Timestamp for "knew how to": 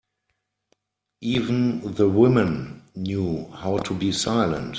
2.95-3.93